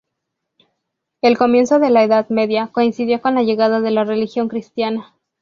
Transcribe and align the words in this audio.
El 1.21 1.37
comienzo 1.37 1.77
de 1.77 1.91
la 1.91 2.03
Edad 2.03 2.27
Media, 2.29 2.69
coincidió 2.73 3.21
con 3.21 3.35
la 3.35 3.43
llegada 3.43 3.81
de 3.81 3.91
la 3.91 4.03
religión 4.03 4.47
cristiana. 4.49 5.13